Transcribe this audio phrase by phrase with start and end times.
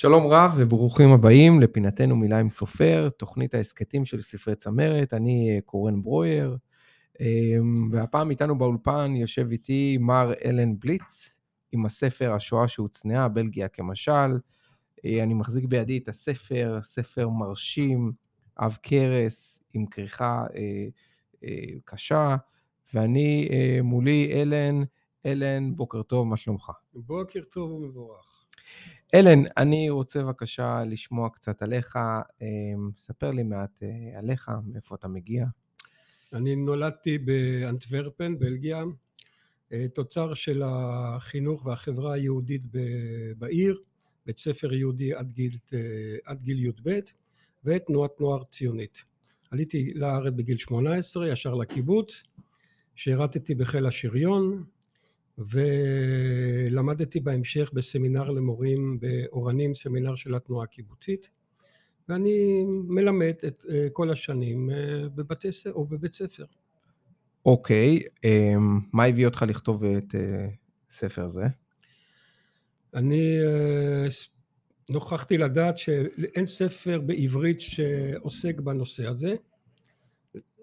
[0.00, 5.60] שלום רב וברוכים הבאים לפינתנו מילה עם סופר, תוכנית ההסכתים של ספרי צמרת, אני אה,
[5.60, 6.56] קורן ברויר,
[7.20, 11.36] אמ, והפעם איתנו באולפן יושב איתי מר אלן בליץ,
[11.72, 14.38] עם הספר השואה שהוצנעה, בלגיה כמשל.
[15.04, 18.12] אה, אני מחזיק בידי את הספר, ספר מרשים,
[18.56, 20.46] עב כרס, עם כריכה
[21.44, 21.48] אה,
[21.84, 22.36] קשה,
[22.94, 23.48] ואני
[23.82, 24.82] מולי אלן,
[25.26, 26.70] אלן, בוקר טוב, מה שלומך?
[26.94, 28.38] בוקר טוב ומבורך.
[29.14, 31.96] אלן, אני רוצה בבקשה לשמוע קצת עליך,
[32.42, 35.46] אמ, ספר לי מעט אה, עליך, מאיפה אתה מגיע.
[36.32, 38.82] אני נולדתי באנטוורפן, בלגיה,
[39.72, 42.62] אה, תוצר של החינוך והחברה היהודית
[43.38, 43.78] בעיר,
[44.26, 45.78] בית ספר יהודי עד גיל, אה,
[46.24, 46.98] עד גיל י"ב
[47.64, 49.04] ותנועת נוער ציונית.
[49.50, 52.22] עליתי לארץ בגיל 18, ישר לקיבוץ,
[52.94, 54.64] שירתתי בחיל השריון,
[55.38, 61.28] ולמדתי בהמשך בסמינר למורים באורנים, סמינר של התנועה הקיבוצית,
[62.08, 66.44] ואני מלמד את אה, כל השנים אה, בבתי ספר או בבית ספר.
[67.46, 70.48] אוקיי, אמ, מה הביא אותך לכתוב את אה,
[70.90, 71.44] ספר זה?
[72.94, 73.38] אני
[74.90, 79.34] נוכחתי לדעת שאין ספר בעברית שעוסק בנושא הזה,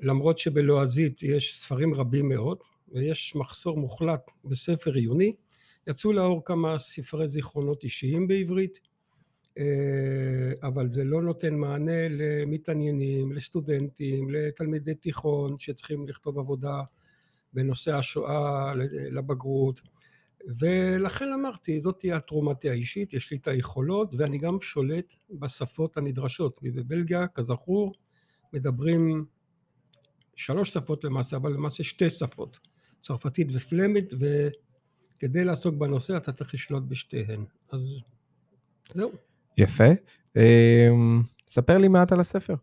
[0.01, 2.57] למרות שבלועזית יש ספרים רבים מאוד,
[2.95, 5.31] ויש מחסור מוחלט בספר עיוני,
[5.87, 8.79] יצאו לאור כמה ספרי זיכרונות אישיים בעברית,
[9.57, 16.81] אה, אבל זה לא נותן מענה למתעניינים, לסטודנטים, לתלמידי תיכון שצריכים לכתוב עבודה
[17.53, 18.73] בנושא השואה
[19.11, 19.81] לבגרות,
[20.59, 26.59] ולכן אמרתי, זאת תהיה תרומתי האישית, יש לי את היכולות ואני גם שולט בשפות הנדרשות,
[26.61, 27.93] בבלגיה, כזכור,
[28.53, 29.25] מדברים
[30.35, 32.59] שלוש שפות למעשה, אבל למעשה שתי שפות.
[33.05, 37.45] צרפתית ופלמית, וכדי לעסוק בנושא אתה צריך לשלוט בשתיהן.
[37.71, 38.01] אז
[38.93, 39.11] זהו.
[39.57, 39.83] יפה.
[40.35, 42.55] אמ, ספר לי מעט על הספר.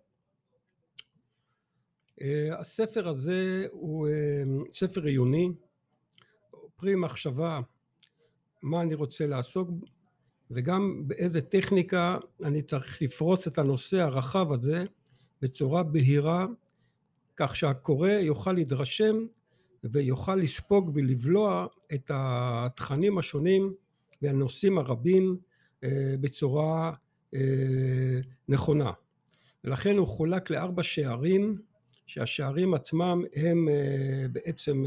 [2.23, 5.53] אה, הספר הזה הוא אמ, ספר עיוני,
[6.77, 7.61] פרי מחשבה
[8.63, 9.71] מה אני רוצה לעסוק
[10.51, 14.85] וגם באיזה טכניקה אני צריך לפרוס את הנושא הרחב הזה
[15.43, 16.47] בצורה בהירה
[17.37, 19.27] כך שהקורא יוכל להתרשם
[19.85, 23.75] ויוכל לספוג ולבלוע את התכנים השונים
[24.23, 25.37] והנושאים הרבים
[25.85, 26.93] אה, בצורה
[27.35, 27.41] אה,
[28.49, 28.93] נכונה.
[29.65, 31.59] ולכן הוא חולק לארבע שערים
[32.07, 34.85] שהשערים עצמם הם אה, בעצם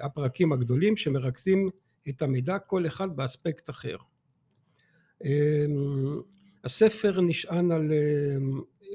[0.00, 1.70] הפרקים הגדולים שמרכזים
[2.08, 3.96] את המידע כל אחד באספקט אחר.
[6.64, 7.92] הספר נשען על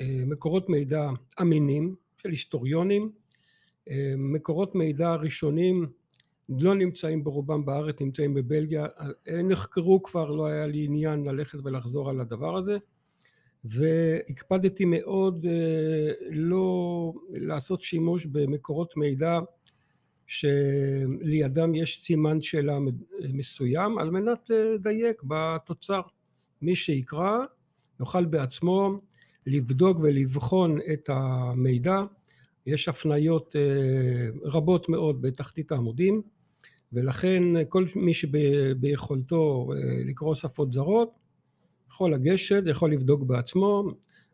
[0.04, 1.10] מקורות מידע
[1.42, 3.12] אמינים של היסטוריונים
[4.18, 5.88] מקורות מידע ראשונים
[6.50, 8.86] לא נמצאים ברובם בארץ, נמצאים בבלגיה,
[9.44, 12.78] נחקרו כבר, לא היה לי עניין ללכת ולחזור על הדבר הזה.
[13.66, 19.40] והקפדתי מאוד אה, לא לעשות שימוש במקורות מידע
[20.28, 22.78] שלידם יש סימן שאלה
[23.34, 26.02] מסוים על מנת לדייק בתוצר.
[26.62, 27.38] מי שיקרא
[28.00, 29.00] יוכל בעצמו
[29.46, 32.04] לבדוק ולבחון את המידע
[32.66, 36.22] יש הפניות אה, רבות מאוד בתחתית העמודים
[36.94, 41.26] ולכן כל מי שביכולתו אה, לקרוא שפות זרות
[41.96, 43.84] יכול לגשת, יכול לבדוק בעצמו,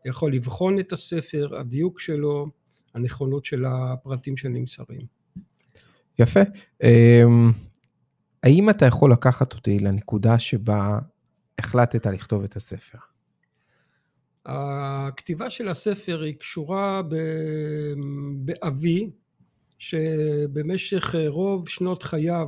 [0.06, 2.48] יכול לבחון את הספר, הדיוק שלו,
[2.94, 5.02] הנכונות של הפרטים שנמסרים.
[6.20, 6.40] יפה.
[6.84, 7.52] אמ,
[8.44, 11.00] האם אתה יכול לקחת אותי לנקודה שבה
[11.60, 12.98] החלטת לכתוב את הספר?
[14.46, 17.02] הכתיבה של הספר היא קשורה
[18.36, 19.10] באבי
[19.80, 22.48] שבמשך רוב שנות חייו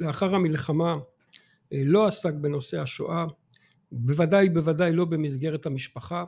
[0.00, 0.96] לאחר המלחמה
[1.72, 3.26] לא עסק בנושא השואה
[3.92, 6.24] בוודאי בוודאי לא במסגרת המשפחה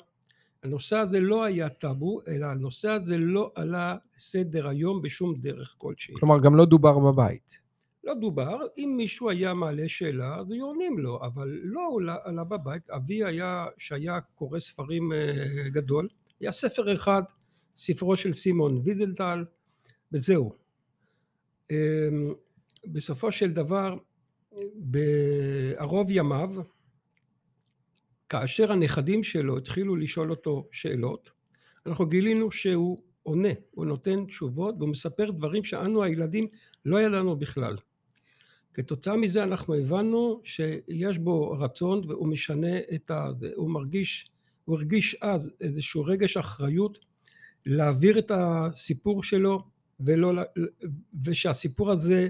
[0.62, 6.14] הנושא הזה לא היה טאבו אלא הנושא הזה לא עלה לסדר היום בשום דרך כלשהי.
[6.14, 7.65] כלומר גם לא דובר בבית.
[8.06, 12.90] לא דובר, אם מישהו היה מעלה שאלה אז היו עונים לו, אבל לא עלה, בבית,
[12.90, 16.08] אבי היה, שהיה קורא ספרים uh, גדול,
[16.40, 17.22] היה ספר אחד,
[17.76, 19.44] ספרו של סימון ויזלטל,
[20.12, 20.52] וזהו.
[21.72, 21.74] Um,
[22.84, 23.96] בסופו של דבר,
[24.74, 26.50] בערוב ימיו,
[28.28, 31.30] כאשר הנכדים שלו התחילו לשאול אותו שאלות,
[31.86, 36.48] אנחנו גילינו שהוא עונה, הוא נותן תשובות והוא מספר דברים שאנו הילדים
[36.84, 37.76] לא ידענו בכלל.
[38.76, 43.30] כתוצאה מזה אנחנו הבנו שיש בו רצון והוא משנה את ה...
[43.54, 44.26] הוא מרגיש,
[44.64, 46.98] הוא הרגיש אז איזשהו רגש אחריות
[47.66, 49.62] להעביר את הסיפור שלו
[50.00, 50.32] ולא,
[51.24, 52.28] ושהסיפור הזה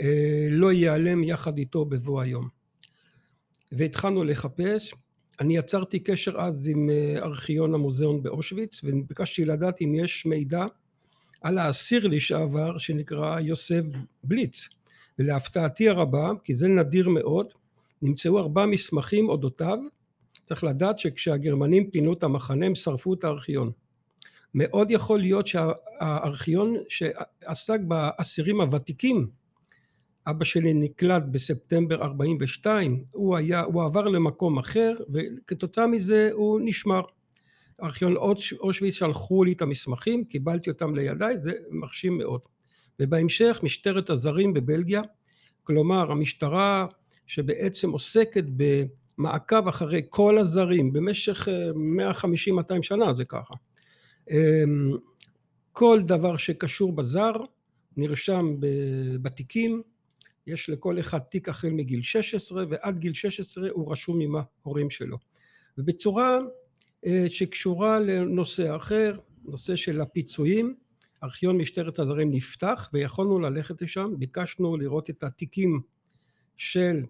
[0.00, 2.48] אה, לא ייעלם יחד איתו בבוא היום.
[3.72, 4.94] והתחלנו לחפש
[5.40, 10.66] אני יצרתי קשר אז עם אה, ארכיון המוזיאון באושוויץ וביקשתי לדעת אם יש מידע
[11.42, 13.82] על האסיר לשעבר שנקרא יוסף
[14.24, 14.68] בליץ
[15.18, 17.46] ולהפתעתי הרבה כי זה נדיר מאוד
[18.02, 19.78] נמצאו ארבעה מסמכים אודותיו.
[20.44, 23.70] צריך לדעת שכשהגרמנים פינו את המחנה הם שרפו את הארכיון.
[24.54, 29.28] מאוד יכול להיות שהארכיון שעסק באסירים הוותיקים
[30.26, 37.00] אבא שלי נקלט בספטמבר 42 הוא היה הוא עבר למקום אחר וכתוצאה מזה הוא נשמר.
[37.82, 38.16] ארכיון
[38.60, 42.40] אושוויץ שלחו לי את המסמכים קיבלתי אותם לידיי זה מרשים מאוד
[43.00, 45.02] ובהמשך משטרת הזרים בבלגיה
[45.66, 46.86] כלומר המשטרה
[47.26, 53.54] שבעצם עוסקת במעקב אחרי כל הזרים במשך 150-200 אה, שנה זה ככה.
[54.30, 54.96] אמ,
[55.72, 57.32] כל דבר שקשור בזר
[57.96, 58.56] נרשם
[59.22, 59.82] בתיקים.
[60.46, 65.16] יש לכל אחד תיק החל מגיל 16 ועד גיל 16 הוא רשום עם ההורים שלו.
[65.78, 66.38] ובצורה
[67.06, 70.74] אה, שקשורה לנושא אחר נושא של הפיצויים
[71.26, 74.12] ארכיון משטרת הזרים נפתח ויכולנו ללכת לשם.
[74.18, 75.80] ביקשנו לראות את התיקים
[76.56, 77.04] של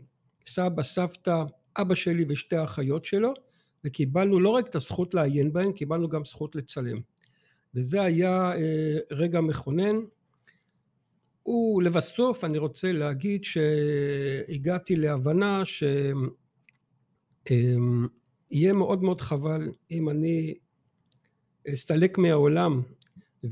[0.46, 1.44] סבא סבתא
[1.76, 3.34] אבא שלי ושתי האחיות שלו
[3.84, 7.00] וקיבלנו לא רק את הזכות לעיין בהם קיבלנו גם זכות לצלם.
[7.74, 9.96] וזה היה אה, רגע מכונן.
[11.46, 15.92] ולבסוף אני רוצה להגיד שהגעתי להבנה שיהיה
[18.72, 20.54] מאוד מאוד חבל אם אני
[21.74, 22.82] אסתלק מהעולם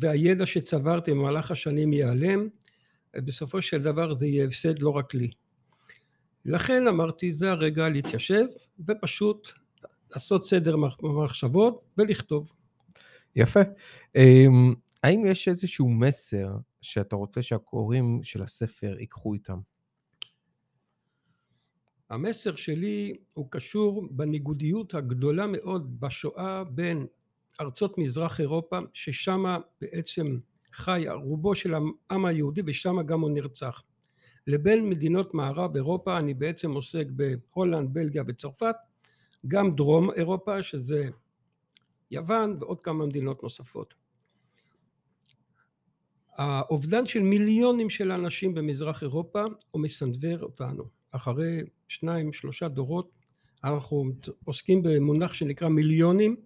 [0.00, 2.48] והידע שצברתי במהלך השנים ייעלם
[3.16, 5.30] בסופו של דבר זה יהיה הפסד לא רק לי.
[6.44, 8.44] לכן אמרתי זה הרגע להתיישב
[8.88, 9.48] ופשוט
[10.10, 12.52] לעשות סדר מחשבות ולכתוב.
[13.36, 13.60] יפה.
[14.16, 19.58] אמ, האם יש איזשהו מסר שאתה רוצה שהקוראים של הספר ייקחו איתם?
[22.10, 27.06] המסר שלי הוא קשור בניגודיות הגדולה מאוד בשואה בין
[27.60, 29.44] ארצות מזרח אירופה ששם
[29.80, 30.38] בעצם
[30.72, 33.82] חי רובו של העם היהודי ושם גם הוא נרצח.
[34.46, 38.74] לבין מדינות מערב אירופה אני בעצם עוסק בהולנד בלגיה וצרפת
[39.48, 41.08] גם דרום אירופה שזה
[42.10, 43.94] יוון ועוד כמה מדינות נוספות.
[46.36, 50.84] האובדן של מיליונים של אנשים במזרח אירופה הוא מסנוור אותנו.
[51.10, 53.10] אחרי שניים שלושה דורות
[53.64, 54.04] אנחנו
[54.44, 56.36] עוסקים במונח שנקרא מיליונים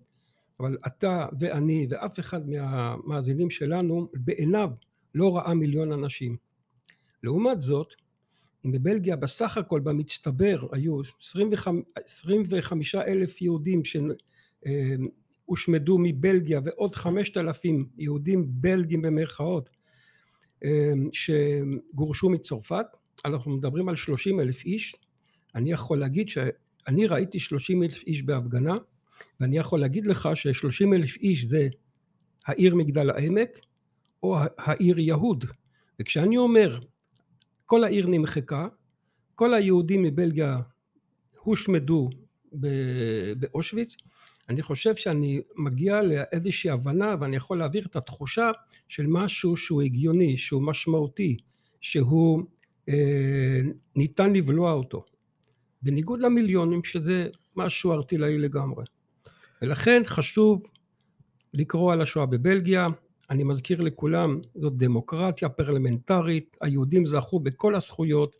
[0.60, 4.70] אבל אתה ואני ואף אחד מהמאזינים שלנו בעיניו
[5.14, 6.36] לא ראה מיליון אנשים.
[7.22, 7.94] לעומת זאת
[8.66, 13.82] אם בבלגיה בסך הכל במצטבר היו 25 אלף יהודים
[15.44, 19.70] שהושמדו מבלגיה ועוד 5,000 יהודים בלגים במרכאות
[20.64, 22.86] אמ, שגורשו מצרפת
[23.24, 24.96] אנחנו מדברים על 30 אלף איש.
[25.54, 28.76] אני יכול להגיד שאני ראיתי 30 אלף איש בהפגנה
[29.40, 31.68] ואני יכול להגיד לך ש-30 אלף איש זה
[32.46, 33.60] העיר מגדל העמק
[34.22, 35.44] או העיר יהוד
[36.00, 36.78] וכשאני אומר
[37.66, 38.68] כל העיר נמחקה
[39.34, 40.60] כל היהודים מבלגיה
[41.42, 42.10] הושמדו
[43.36, 43.96] באושוויץ
[44.48, 48.50] אני חושב שאני מגיע לאיזושהי הבנה ואני יכול להעביר את התחושה
[48.88, 51.36] של משהו שהוא הגיוני, שהוא משמעותי,
[51.80, 52.42] שהוא
[52.88, 53.60] אה,
[53.96, 55.04] ניתן לבלוע אותו.
[55.82, 58.84] בניגוד למיליונים שזה משהו ארטילאי לגמרי.
[59.62, 60.62] ולכן חשוב
[61.54, 62.88] לקרוא על השואה בבלגיה,
[63.30, 68.36] אני מזכיר לכולם זאת דמוקרטיה פרלמנטרית, היהודים זכו בכל הזכויות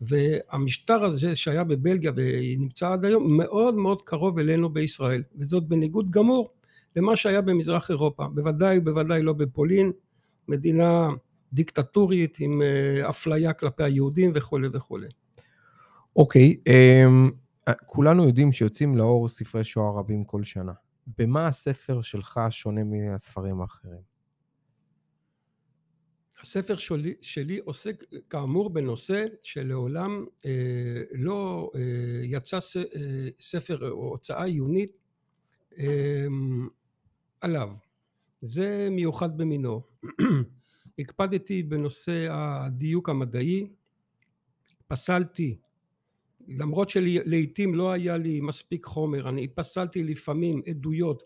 [0.00, 6.50] והמשטר הזה שהיה בבלגיה ונמצא עד היום מאוד מאוד קרוב אלינו בישראל וזאת בניגוד גמור
[6.96, 9.92] למה שהיה במזרח אירופה בוודאי ובוודאי לא בפולין
[10.48, 11.08] מדינה
[11.52, 15.08] דיקטטורית עם אה, אפליה כלפי היהודים וכולי וכולי.
[16.16, 17.39] אוקיי, okay, אמ, um,
[17.86, 20.72] כולנו יודעים שיוצאים לאור ספרי שואה רבים כל שנה.
[21.18, 24.10] במה הספר שלך שונה מהספרים האחרים?
[26.42, 31.80] הספר שלי, שלי עוסק כאמור בנושא שלעולם אה, לא אה,
[32.24, 32.82] יצא ס, אה,
[33.40, 34.92] ספר או הוצאה עיונית
[35.78, 36.26] אה,
[37.40, 37.70] עליו.
[38.42, 39.82] זה מיוחד במינו.
[40.98, 43.70] הקפדתי בנושא הדיוק המדעי,
[44.88, 45.58] פסלתי,
[46.58, 51.22] למרות שלעיתים לא היה לי מספיק חומר, אני פסלתי לפעמים עדויות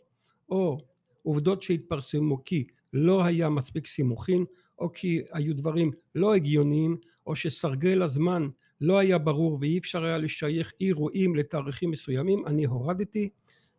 [0.48, 0.78] או
[1.22, 4.44] עובדות שהתפרסמו כי לא היה מספיק סימוכין
[4.78, 8.48] או כי היו דברים לא הגיוניים או שסרגל הזמן
[8.80, 13.28] לא היה ברור ואי אפשר היה לשייך אירועים לתאריכים מסוימים אני הורדתי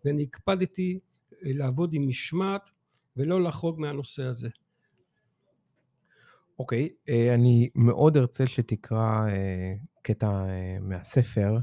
[0.06, 1.00] ואני הקפדתי
[1.34, 2.70] אה, לעבוד עם משמעת
[3.18, 4.50] ולא לחרוג מהנושא הזה.
[6.60, 10.46] אוקיי, okay, אה, אני מאוד ארצה שתקרא אה, קטע
[10.82, 11.58] מהספר.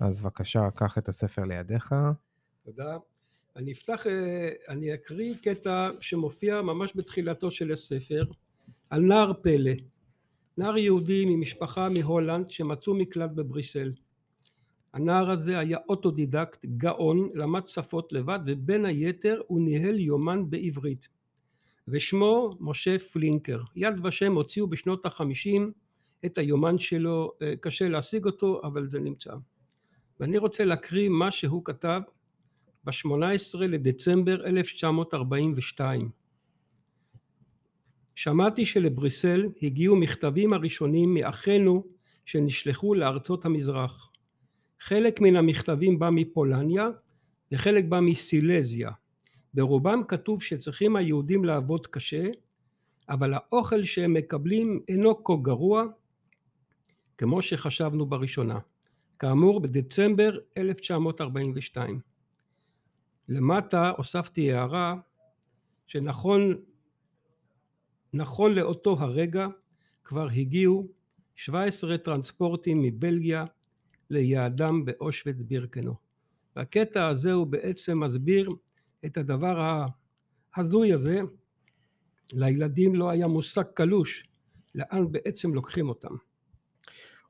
[0.00, 1.94] אז בבקשה, קח את הספר לידיך.
[2.64, 2.96] תודה.
[3.56, 8.24] אני אפתח, אה, אני אקריא קטע שמופיע ממש בתחילתו של הספר
[8.90, 9.72] על נער פלא.
[10.58, 13.92] נער יהודי ממשפחה מהולנד שמצאו מקלט בבריסל.
[14.92, 21.08] הנער הזה היה אוטודידקט, גאון, למד שפות לבד ובין היתר הוא ניהל יומן בעברית.
[21.88, 23.60] ושמו משה פלינקר.
[23.76, 25.72] יד ושם הוציאו בשנות החמישים
[26.24, 29.34] את היומן שלו, אה, קשה להשיג אותו אבל זה נמצא.
[30.20, 32.00] ואני רוצה להקריא מה שהוא כתב
[32.84, 36.10] ב-18 לדצמבר 1942.
[38.14, 41.84] שמעתי שלבריסל הגיעו מכתבים הראשונים מאחינו
[42.24, 44.10] שנשלחו לארצות המזרח.
[44.80, 46.88] חלק מן המכתבים בא מפולניה
[47.52, 48.90] וחלק בא מסילזיה.
[49.54, 52.26] ברובם כתוב שצריכים היהודים לעבוד קשה,
[53.08, 55.84] אבל האוכל שהם מקבלים אינו כה גרוע
[57.18, 58.58] כמו שחשבנו בראשונה.
[59.18, 62.00] כאמור בדצמבר 1942.
[63.28, 64.96] למטה הוספתי הערה
[65.86, 66.54] שנכון
[68.12, 69.46] נכון לאותו הרגע
[70.04, 70.88] כבר הגיעו
[71.34, 73.44] 17 טרנספורטים מבלגיה
[74.10, 75.94] ליעדם באושוויץ בירקנו.
[76.56, 78.50] והקטע הזה הוא בעצם מסביר
[79.06, 79.84] את הדבר
[80.56, 81.20] ההזוי הזה,
[82.32, 84.24] לילדים לא היה מושג קלוש
[84.74, 86.14] לאן בעצם לוקחים אותם.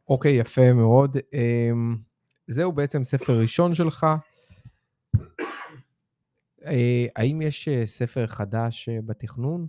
[0.09, 1.17] אוקיי, יפה מאוד.
[1.33, 1.97] אמ,
[2.47, 4.07] זהו בעצם ספר ראשון שלך.
[6.65, 9.67] אה, האם יש אה, ספר חדש אה, בתכנון?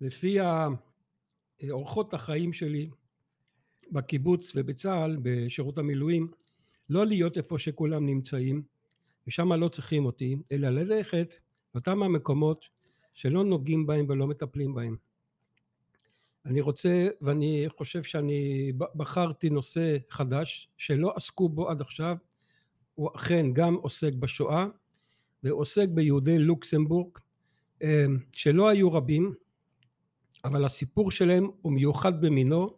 [0.00, 0.38] לפי
[1.70, 2.90] אורחות החיים שלי
[3.92, 6.30] בקיבוץ ובצה"ל, בשירות המילואים,
[6.90, 8.62] לא להיות איפה שכולם נמצאים,
[9.26, 11.34] ושם לא צריכים אותי, אלא ללכת
[11.74, 12.64] לאותם המקומות
[13.14, 14.96] שלא נוגעים בהם ולא מטפלים בהם.
[16.46, 22.16] אני רוצה, ואני חושב שאני בחרתי נושא חדש שלא עסקו בו עד עכשיו,
[22.94, 24.66] הוא אכן גם עוסק בשואה
[25.42, 27.18] ועוסק ביהודי לוקסמבורג
[27.82, 29.34] אה, שלא היו רבים
[30.44, 32.70] אבל הסיפור שלהם הוא מיוחד במינו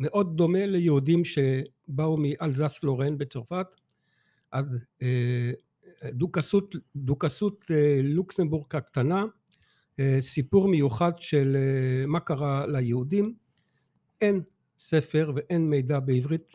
[0.00, 3.66] מאוד דומה ליהודים שבאו מאלזס לורן בצרפת
[4.54, 5.52] אה,
[6.12, 9.24] דוכסות, דוכסות אה, לוקסמבורג הקטנה
[10.20, 11.56] סיפור מיוחד של
[12.06, 13.34] מה קרה ליהודים.
[14.20, 14.42] אין
[14.78, 16.52] ספר ואין מידע בעברית.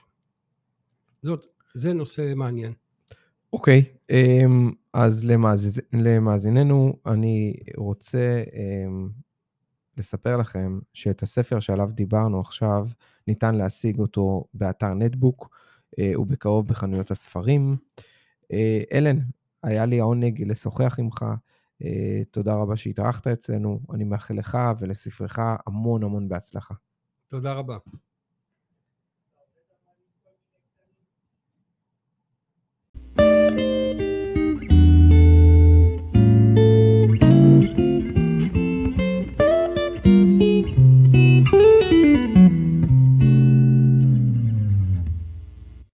[1.24, 2.74] זאת, זה נושא מעניין.
[3.54, 5.28] אוקיי, אמ, אז
[5.94, 9.10] למאזיננו אני רוצה אמ,
[9.98, 12.88] לספר לכם שאת הספר שעליו דיברנו עכשיו,
[13.28, 15.50] ניתן להשיג אותו באתר נטבוק
[16.00, 17.78] אה, ובקרוב בחנויות הספרים.
[18.52, 19.18] אה, אלן,
[19.64, 21.26] היה לי העונג לשוחח עמך.
[21.84, 23.80] אה, תודה רבה שהתארחת אצלנו.
[23.94, 26.74] אני מאחל לך ולספרך המון המון בהצלחה.
[27.28, 27.78] תודה רבה.